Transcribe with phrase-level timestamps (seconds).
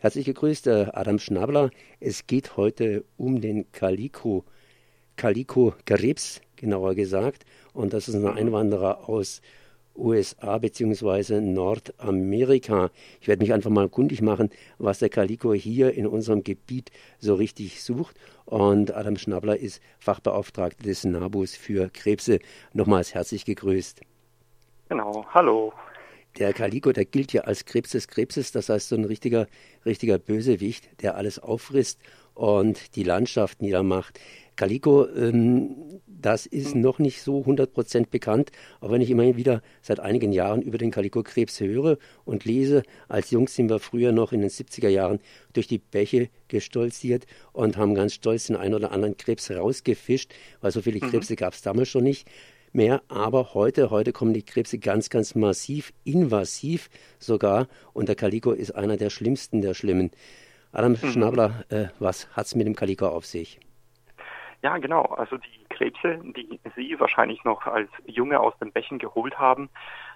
[0.00, 1.70] Herzlich gegrüßt, Adam Schnabler.
[2.00, 4.44] Es geht heute um den Calico,
[5.16, 7.44] Calico-Krebs, genauer gesagt.
[7.72, 9.40] Und das ist ein Einwanderer aus
[9.96, 11.40] USA bzw.
[11.40, 12.90] Nordamerika.
[13.20, 17.34] Ich werde mich einfach mal kundig machen, was der Calico hier in unserem Gebiet so
[17.34, 18.16] richtig sucht.
[18.44, 22.40] Und Adam Schnabler ist Fachbeauftragter des NABUS für Krebse.
[22.72, 24.00] Nochmals herzlich gegrüßt.
[24.88, 25.72] Genau, hallo.
[26.38, 29.46] Der Calico, der gilt ja als Krebs des Krebses, das heißt so ein richtiger,
[29.86, 32.00] richtiger Bösewicht, der alles auffrisst
[32.34, 34.18] und die Landschaft niedermacht.
[34.56, 40.00] Calico, ähm, das ist noch nicht so 100% bekannt, aber wenn ich immerhin wieder seit
[40.00, 44.40] einigen Jahren über den Calico-Krebs höre und lese, als Jungs sind wir früher noch in
[44.40, 45.20] den 70er Jahren
[45.52, 50.70] durch die Bäche gestolziert und haben ganz stolz den einen oder anderen Krebs rausgefischt, weil
[50.70, 51.10] so viele mhm.
[51.10, 52.28] Krebse gab es damals schon nicht
[52.74, 56.88] mehr, aber heute, heute kommen die Krebse ganz, ganz massiv, invasiv
[57.18, 60.10] sogar und der Calico ist einer der schlimmsten der Schlimmen.
[60.72, 61.06] Adam mhm.
[61.06, 63.60] Schnabler, äh, was es mit dem Calico auf sich?
[64.62, 65.02] Ja, genau.
[65.02, 69.68] Also die Krebse, die Sie wahrscheinlich noch als Junge aus den Bächen geholt haben,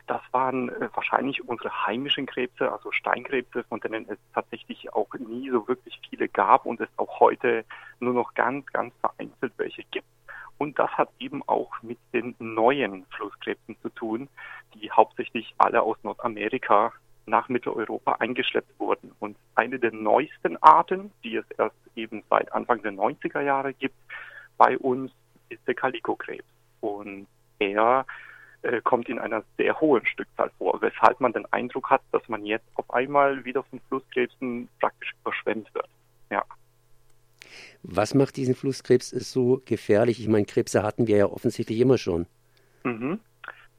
[0.06, 5.50] das waren äh, wahrscheinlich unsere heimischen Krebse, also Steinkrebse, von denen es tatsächlich auch nie
[5.50, 7.64] so wirklich viele gab und es auch heute
[8.00, 10.08] nur noch ganz, ganz vereinzelt welche gibt.
[10.59, 14.28] Und das hat eben auch mit den neuen Flusskrebsen zu tun,
[14.75, 16.92] die hauptsächlich alle aus Nordamerika
[17.27, 19.12] nach Mitteleuropa eingeschleppt wurden.
[19.20, 23.95] Und eine der neuesten Arten, die es erst eben seit Anfang der 90er Jahre gibt,
[24.56, 25.12] bei uns
[25.48, 26.45] ist der Kalikokrebs.
[26.81, 27.27] Und
[27.59, 28.05] er
[28.62, 32.45] äh, kommt in einer sehr hohen Stückzahl vor, weshalb man den Eindruck hat, dass man
[32.45, 35.89] jetzt auf einmal wieder von Flusskrebsen praktisch überschwemmt wird.
[36.31, 36.45] Ja.
[37.82, 40.20] Was macht diesen Flusskrebs so gefährlich?
[40.20, 42.26] Ich meine, Krebse hatten wir ja offensichtlich immer schon.
[42.84, 43.20] Mhm.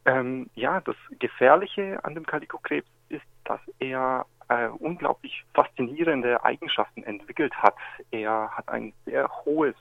[0.06, 7.54] Ähm, ja, das Gefährliche an dem Kalikokrebs ist, dass er äh, unglaublich faszinierende Eigenschaften entwickelt
[7.56, 7.76] hat.
[8.12, 9.76] Er hat ein sehr hohes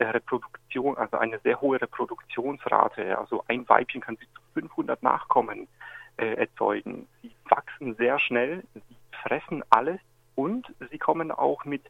[0.00, 3.18] Reproduktion, also eine sehr hohe Reproduktionsrate.
[3.18, 5.68] Also ein Weibchen kann bis zu 500 Nachkommen
[6.16, 7.06] äh, erzeugen.
[7.22, 10.00] Sie wachsen sehr schnell, sie fressen alles
[10.34, 11.82] und sie kommen auch mit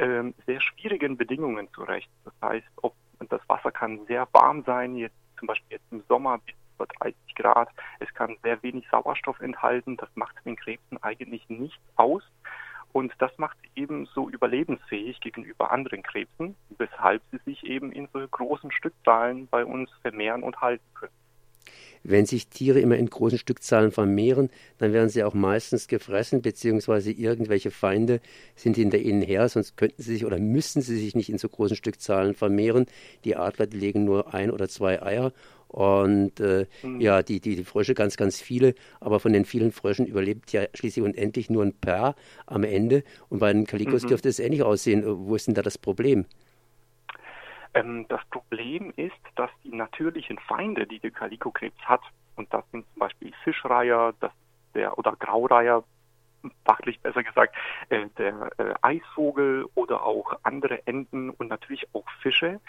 [0.00, 2.10] ähm, sehr schwierigen Bedingungen zurecht.
[2.24, 2.94] Das heißt, ob
[3.28, 7.34] das Wasser kann sehr warm sein, jetzt zum Beispiel jetzt im Sommer bis zu 30
[7.34, 7.68] Grad.
[8.00, 9.96] Es kann sehr wenig Sauerstoff enthalten.
[9.98, 12.22] Das macht den Krebsen eigentlich nichts aus.
[12.92, 18.08] Und das macht sie eben so überlebensfähig gegenüber anderen Krebsen, weshalb sie sich eben in
[18.12, 21.19] so großen Stückzahlen bei uns vermehren und halten können.
[22.02, 27.12] Wenn sich Tiere immer in großen Stückzahlen vermehren, dann werden sie auch meistens gefressen, beziehungsweise
[27.12, 28.20] irgendwelche Feinde
[28.56, 31.48] sind hinter ihnen her, sonst könnten sie sich oder müssten sie sich nicht in so
[31.48, 32.86] großen Stückzahlen vermehren.
[33.24, 35.32] Die Adler die legen nur ein oder zwei Eier
[35.70, 37.00] und äh, mhm.
[37.00, 40.64] ja, die, die, die Frösche ganz, ganz viele, aber von den vielen Fröschen überlebt ja
[40.74, 42.16] schließlich und endlich nur ein Paar
[42.46, 43.04] am Ende.
[43.28, 44.08] Und bei den Kalikos mhm.
[44.08, 45.04] dürfte es ähnlich aussehen.
[45.06, 46.24] Wo ist denn da das Problem?
[47.74, 52.02] Ähm, das Problem ist, dass die natürlichen Feinde, die der Kalikokrebs hat,
[52.36, 54.32] und das sind zum Beispiel Fischreiher, das
[54.74, 55.84] der oder Graureiher,
[56.64, 57.54] fachlich besser gesagt,
[57.90, 62.60] äh, der äh, Eisvogel oder auch andere Enten und natürlich auch Fische,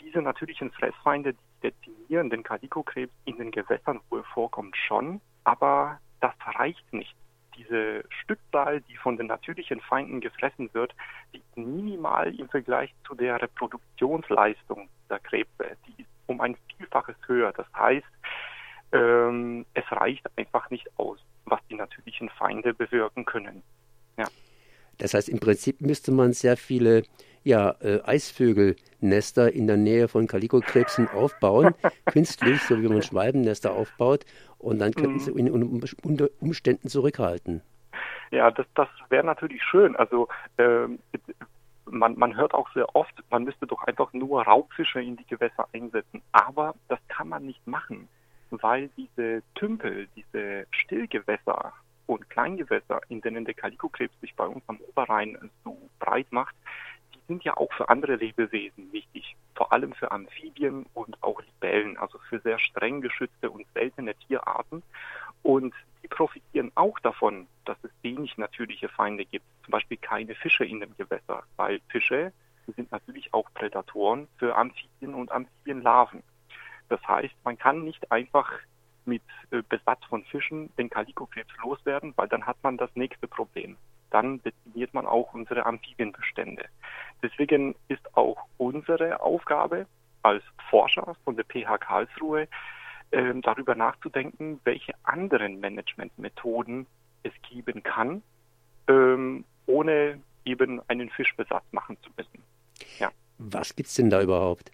[0.00, 6.00] diese natürlichen Fressfeinde, die dezimieren den Kalikokrebs in den Gewässern, wo er vorkommt, schon, aber
[6.20, 7.14] das reicht nicht.
[7.66, 10.94] Diese Stückzahl, die von den natürlichen Feinden gefressen wird,
[11.32, 15.76] liegt minimal im Vergleich zu der Reproduktionsleistung der Krebse.
[15.86, 17.52] Die ist um ein Vielfaches höher.
[17.52, 18.06] Das heißt,
[18.92, 23.62] ähm, es reicht einfach nicht aus, was die natürlichen Feinde bewirken können.
[24.16, 24.26] Ja.
[24.98, 27.02] Das heißt, im Prinzip müsste man sehr viele
[27.46, 28.00] ja, äh,
[28.96, 31.74] Eisvögelnester in der Nähe von Kalikokrebsen aufbauen,
[32.06, 34.24] künstlich, so wie man Schwalbennester aufbaut,
[34.58, 35.38] und dann könnten sie mhm.
[35.38, 37.62] ihn unter Umständen zurückhalten.
[38.30, 39.94] Ja, das, das wäre natürlich schön.
[39.96, 40.86] Also äh,
[41.84, 45.68] man, man hört auch sehr oft, man müsste doch einfach nur Raubfische in die Gewässer
[45.72, 46.22] einsetzen.
[46.32, 48.08] Aber das kann man nicht machen,
[48.50, 51.72] weil diese Tümpel, diese Stillgewässer
[52.06, 56.54] und Kleingewässer, in denen der Kalikokrebs sich bei uns am Oberrhein so breit macht,
[57.26, 62.18] sind ja auch für andere Lebewesen wichtig, vor allem für Amphibien und auch Libellen, also
[62.28, 64.82] für sehr streng geschützte und seltene Tierarten.
[65.42, 70.64] Und die profitieren auch davon, dass es wenig natürliche Feinde gibt, zum Beispiel keine Fische
[70.64, 72.32] in dem Gewässer, weil Fische
[72.74, 76.22] sind natürlich auch Prädatoren für Amphibien und Amphibienlarven.
[76.88, 78.50] Das heißt, man kann nicht einfach
[79.04, 83.76] mit äh, Besatz von Fischen den Kalikokrebs loswerden, weil dann hat man das nächste Problem.
[84.10, 86.66] Dann dezimiert man auch unsere Amphibienbestände.
[87.26, 89.86] Deswegen ist auch unsere Aufgabe
[90.22, 92.46] als Forscher von der PH Karlsruhe,
[93.10, 96.86] äh, darüber nachzudenken, welche anderen Managementmethoden
[97.24, 98.22] es geben kann,
[98.88, 102.42] ähm, ohne eben einen Fischbesatz machen zu müssen.
[103.00, 103.10] Ja.
[103.38, 104.70] Was es denn da überhaupt?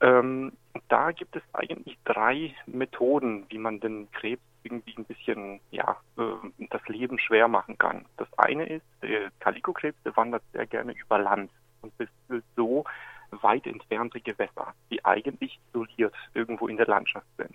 [0.00, 0.52] Ähm,
[0.88, 6.66] da gibt es eigentlich drei Methoden, wie man den Krebs irgendwie ein bisschen ja, äh,
[6.70, 8.04] das Leben schwer machen kann.
[8.16, 11.50] Das eine ist, der Kalikokrebs, der wandert sehr gerne über Land
[11.82, 12.84] und besiedelt so
[13.30, 17.54] weit entfernte Gewässer, die eigentlich isoliert irgendwo in der Landschaft sind.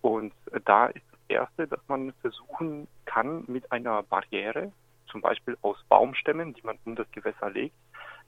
[0.00, 0.32] Und
[0.64, 4.72] da ist das Erste, dass man versuchen kann, mit einer Barriere,
[5.08, 7.74] zum Beispiel aus Baumstämmen, die man um das Gewässer legt,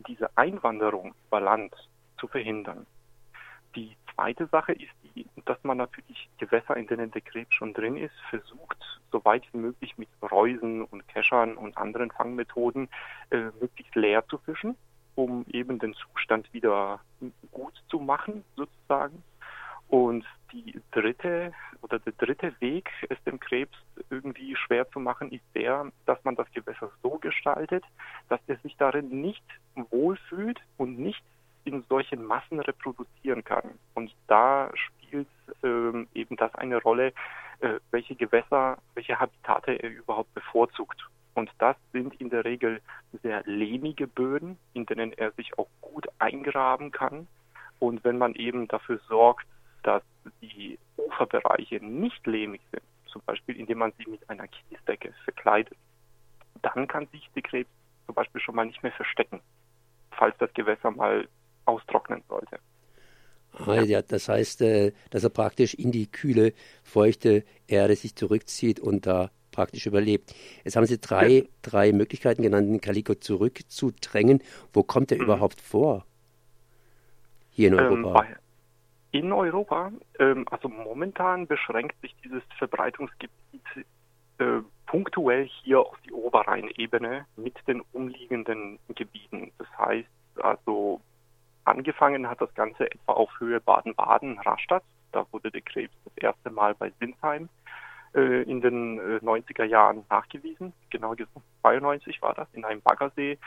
[0.07, 1.75] diese Einwanderung über Land
[2.19, 2.87] zu verhindern.
[3.75, 7.97] Die zweite Sache ist die, dass man natürlich Gewässer, in denen der Krebs schon drin
[7.97, 8.79] ist, versucht,
[9.11, 12.89] so weit wie möglich mit Reusen und Keschern und anderen Fangmethoden
[13.31, 14.77] äh, möglichst leer zu fischen,
[15.15, 17.01] um eben den Zustand wieder
[17.53, 19.23] gut zu machen, sozusagen.
[19.89, 21.53] Und die dritte
[21.83, 23.77] oder der dritte Weg, es dem Krebs
[24.11, 27.85] irgendwie schwer zu machen, ist der, dass man das Gewässer so gestaltet,
[28.29, 29.45] dass er sich darin nicht
[29.91, 31.23] wohlfühlt und nicht
[31.65, 33.79] in solchen Massen reproduzieren kann.
[33.95, 35.29] Und da spielt
[35.63, 37.13] ähm, eben das eine Rolle,
[37.61, 41.01] äh, welche Gewässer, welche Habitate er überhaupt bevorzugt.
[41.35, 42.81] Und das sind in der Regel
[43.23, 47.27] sehr lehmige Böden, in denen er sich auch gut eingraben kann.
[47.81, 49.47] Und wenn man eben dafür sorgt,
[49.83, 50.03] dass
[50.41, 55.77] die Uferbereiche nicht lehmig sind, zum Beispiel indem man sie mit einer Kiesdecke verkleidet,
[56.63, 57.71] dann kann sich der Krebs
[58.07, 59.41] zum Beispiel schon mal nicht mehr verstecken,
[60.13, 61.29] falls das Gewässer mal
[61.67, 62.59] austrocknen sollte.
[63.57, 66.53] Ah, ja, das heißt, äh, dass er praktisch in die kühle,
[66.83, 70.35] feuchte Erde sich zurückzieht und da praktisch überlebt.
[70.65, 71.43] Jetzt haben Sie drei, ja.
[71.63, 74.43] drei Möglichkeiten genannt, den Kaliko zurückzudrängen.
[74.73, 75.25] Wo kommt er mhm.
[75.25, 76.05] überhaupt vor?
[77.51, 78.25] Hier in ähm, Europa?
[78.25, 78.37] Ähm,
[79.13, 83.63] in Europa, ähm, also momentan beschränkt sich dieses Verbreitungsgebiet
[84.39, 89.53] äh, punktuell hier auf die Oberrheinebene mit den umliegenden Gebieten.
[89.59, 90.09] Das heißt
[90.43, 91.01] also
[91.65, 94.85] Angefangen hat das Ganze etwa auf Höhe Baden-Baden, Rastatt.
[95.13, 97.49] Da wurde der Krebs das erste Mal bei Sinsheim
[98.15, 100.73] äh, in den äh, 90er Jahren nachgewiesen.
[100.91, 103.39] Genau gesagt, 92 war das, in einem Baggersee.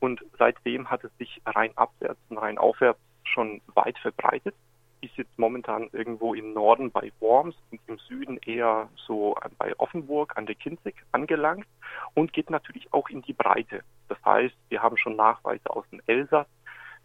[0.00, 4.54] Und seitdem hat es sich rein abwärts und rein aufwärts schon weit verbreitet.
[5.00, 10.36] Ist jetzt momentan irgendwo im Norden bei Worms und im Süden eher so bei Offenburg
[10.36, 11.66] an der Kinzig angelangt
[12.14, 13.82] und geht natürlich auch in die Breite.
[14.08, 16.46] Das heißt, wir haben schon Nachweise aus dem Elsass,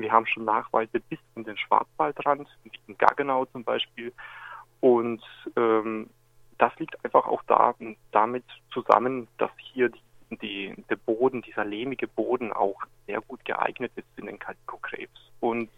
[0.02, 4.14] wir haben schon Nachweise bis in den Schwarzwaldrand, wie in Gaggenau zum Beispiel.
[4.80, 5.22] Und
[5.56, 6.10] ähm,
[6.58, 7.74] das liegt einfach auch da,
[8.12, 12.78] damit zusammen, dass hier die, die, der Boden, dieser lehmige Boden auch
[13.08, 15.20] sehr gut geeignet ist für den Kalikokrebs.
[15.40, 15.70] Und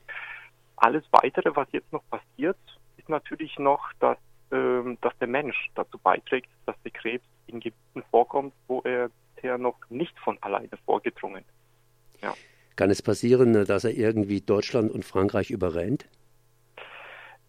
[0.76, 2.58] alles Weitere, was jetzt noch passiert,
[2.98, 4.18] ist natürlich noch, dass,
[4.52, 9.58] ähm, dass der Mensch dazu beiträgt, dass der Krebs in Gebieten vorkommt, wo er bisher
[9.58, 12.22] noch nicht von alleine vorgedrungen ist.
[12.24, 12.34] Ja.
[12.75, 16.06] Kann es passieren, dass er irgendwie Deutschland und Frankreich überrennt?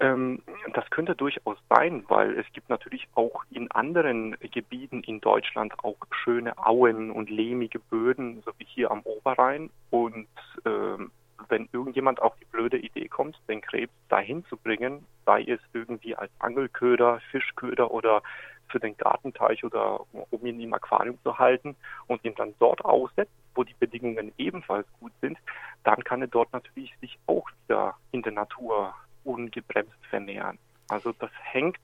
[0.00, 0.42] Ähm,
[0.74, 5.96] das könnte durchaus sein, weil es gibt natürlich auch in anderen Gebieten in Deutschland auch
[6.10, 9.70] schöne Auen und lehmige Böden, so wie hier am Oberrhein.
[9.90, 10.26] Und
[10.66, 11.10] ähm,
[11.48, 16.16] wenn irgendjemand auf die blöde Idee kommt, den Krebs dahin zu bringen, sei es irgendwie
[16.16, 18.22] als Angelköder, Fischköder oder
[18.68, 21.76] für den Gartenteich oder um ihn im Aquarium zu halten
[22.06, 25.38] und ihn dann dort aussetzt, wo die Bedingungen ebenfalls gut sind,
[25.84, 30.58] dann kann er dort natürlich sich auch wieder in der Natur ungebremst vermehren.
[30.88, 31.78] Also das hängt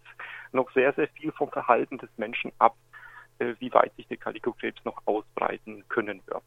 [0.53, 2.77] noch sehr, sehr viel vom Verhalten des Menschen ab,
[3.39, 6.45] äh, wie weit sich der Kalikokrebs noch ausbreiten können wird.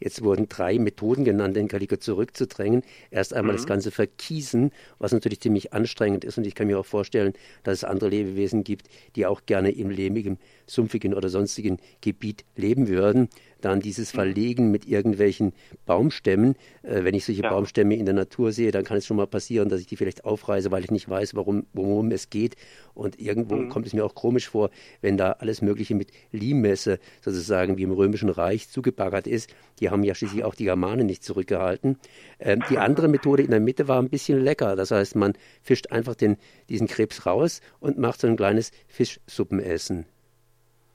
[0.00, 2.82] Jetzt wurden drei Methoden genannt, den Kaliko zurückzudrängen.
[3.10, 3.58] Erst einmal mhm.
[3.58, 6.38] das ganze Verkiesen, was natürlich ziemlich anstrengend ist.
[6.38, 9.90] Und ich kann mir auch vorstellen, dass es andere Lebewesen gibt, die auch gerne im
[9.90, 13.28] lehmigen, sumpfigen oder sonstigen Gebiet leben würden
[13.60, 15.52] dann dieses Verlegen mit irgendwelchen
[15.86, 16.54] Baumstämmen.
[16.82, 17.50] Äh, wenn ich solche ja.
[17.50, 20.24] Baumstämme in der Natur sehe, dann kann es schon mal passieren, dass ich die vielleicht
[20.24, 22.56] aufreiße, weil ich nicht weiß, warum, worum es geht.
[22.94, 23.68] Und irgendwo mhm.
[23.68, 24.70] kommt es mir auch komisch vor,
[25.00, 29.54] wenn da alles Mögliche mit Liemmesse sozusagen wie im Römischen Reich zugebaggert ist.
[29.80, 31.98] Die haben ja schließlich auch die Germanen nicht zurückgehalten.
[32.38, 34.76] Ähm, die andere Methode in der Mitte war ein bisschen lecker.
[34.76, 36.36] Das heißt, man fischt einfach den,
[36.68, 40.06] diesen Krebs raus und macht so ein kleines Fischsuppenessen.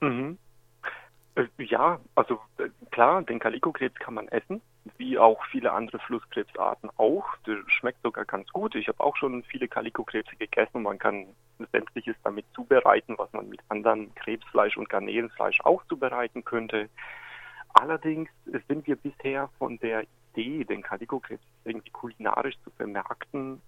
[0.00, 0.38] Mhm.
[1.34, 4.60] Äh, ja, also äh, klar, den Kalikokrebs kann man essen,
[4.98, 7.36] wie auch viele andere Flusskrebsarten auch.
[7.46, 8.74] Der schmeckt sogar ganz gut.
[8.74, 10.82] Ich habe auch schon viele Kalikokrebse gegessen.
[10.82, 11.26] Man kann
[11.70, 16.88] sämtliches damit zubereiten, was man mit anderen Krebsfleisch und Garnelenfleisch auch zubereiten könnte.
[17.74, 18.28] Allerdings
[18.68, 23.62] sind wir bisher von der Idee, den Kalikokrebs irgendwie kulinarisch zu vermarkten,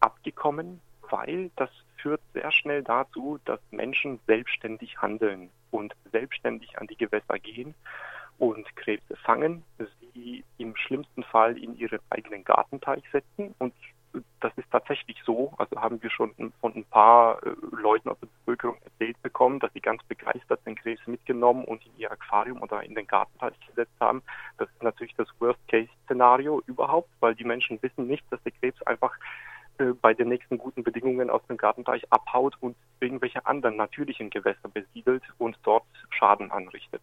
[0.00, 6.96] abgekommen, weil das führt sehr schnell dazu, dass Menschen selbstständig handeln und selbstständig an die
[6.96, 7.74] Gewässer gehen
[8.38, 9.64] und Krebse fangen,
[10.14, 13.74] sie im schlimmsten Fall in ihren eigenen Gartenteich setzen und
[14.40, 15.52] das ist tatsächlich so.
[15.58, 19.72] Also haben wir schon von ein paar äh, Leuten aus der Bevölkerung erzählt bekommen, dass
[19.74, 23.92] sie ganz begeistert den Krebs mitgenommen und in ihr Aquarium oder in den Gartenteich gesetzt
[24.00, 24.22] haben.
[24.56, 29.14] Das ist natürlich das Worst-Case-Szenario überhaupt, weil die Menschen wissen nicht, dass der Krebs einfach
[29.78, 32.76] äh, bei den nächsten guten Bedingungen aus dem Gartenteich abhaut und
[33.08, 37.00] irgendwelche anderen natürlichen Gewässer besiedelt und dort Schaden anrichtet.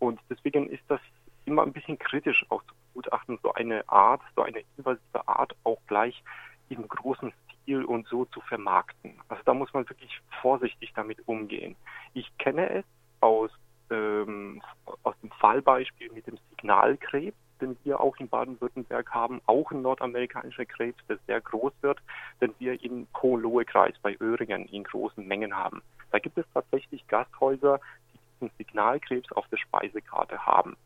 [0.00, 1.00] Und deswegen ist das
[1.44, 5.78] immer ein bisschen kritisch auch zu begutachten, so eine Art, so eine invasive Art auch
[5.86, 6.20] gleich
[6.68, 7.32] im großen
[7.62, 9.14] Stil und so zu vermarkten.
[9.28, 11.76] Also da muss man wirklich vorsichtig damit umgehen.
[12.14, 12.84] Ich kenne es
[13.20, 13.50] aus,
[13.90, 14.60] ähm,
[15.04, 20.64] aus dem Fallbeispiel mit dem Signalkrebs den wir auch in Baden-Württemberg haben, auch ein nordamerikanischer
[20.64, 21.98] Krebs, der sehr groß wird,
[22.40, 25.82] den wir in Hohenlohe-Kreis bei Öhringen in großen Mengen haben.
[26.10, 27.80] Da gibt es tatsächlich Gasthäuser,
[28.12, 30.76] die diesen Signalkrebs auf der Speisekarte haben.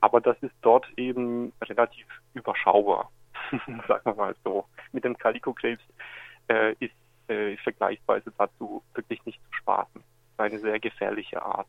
[0.00, 3.10] Aber das ist dort eben relativ überschaubar,
[3.88, 4.64] sagen wir mal so.
[4.92, 5.82] Mit dem Kalikokrebs
[6.48, 6.94] äh, ist
[7.28, 10.02] äh, vergleichsweise dazu wirklich nicht zu spaßen.
[10.36, 11.66] Eine sehr gefährliche Art.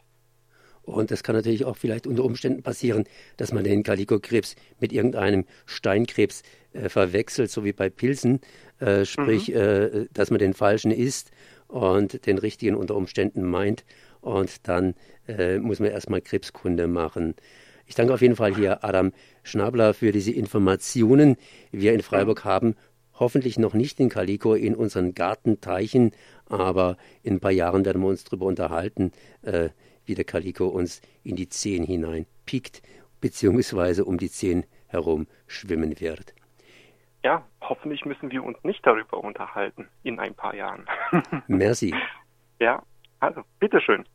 [0.90, 3.06] Und es kann natürlich auch vielleicht unter Umständen passieren,
[3.38, 6.42] dass man den Kalikokrebs mit irgendeinem Steinkrebs
[6.74, 8.42] äh, verwechselt, so wie bei Pilzen,
[8.80, 9.56] äh, sprich, mhm.
[9.56, 11.32] äh, dass man den falschen isst
[11.68, 13.86] und den richtigen unter Umständen meint.
[14.22, 14.96] Und dann
[15.28, 17.36] äh, muss man erstmal Krebskunde machen.
[17.86, 21.38] Ich danke auf jeden Fall hier Adam Schnabler für diese Informationen.
[21.72, 22.76] Wir in Freiburg haben
[23.20, 26.12] hoffentlich noch nicht den Kaliko in unseren Gartenteichen,
[26.46, 29.70] aber in ein paar Jahren werden wir uns darüber unterhalten, äh,
[30.10, 32.82] wie der Kaliko uns in die Zehen hinein piekt,
[33.22, 36.34] beziehungsweise um die Zehen herum schwimmen wird.
[37.24, 40.86] Ja, hoffentlich müssen wir uns nicht darüber unterhalten in ein paar Jahren.
[41.48, 41.94] Merci.
[42.60, 42.82] Ja,
[43.20, 44.06] also bitteschön.